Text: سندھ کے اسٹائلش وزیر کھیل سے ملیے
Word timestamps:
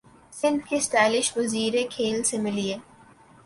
سندھ 0.33 0.63
کے 0.69 0.75
اسٹائلش 0.75 1.31
وزیر 1.37 1.73
کھیل 1.91 2.21
سے 2.23 2.37
ملیے 2.37 2.77